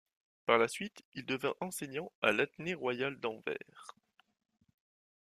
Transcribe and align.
Par 0.47 0.57
la 0.57 0.67
suite, 0.67 1.03
il 1.13 1.27
devint 1.27 1.53
enseignant 1.61 2.11
à 2.23 2.31
l'Athénée 2.31 2.73
royal 2.73 3.19
d'Anvers. 3.19 3.95